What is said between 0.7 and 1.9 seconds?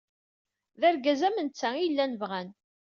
D argaz am netta ay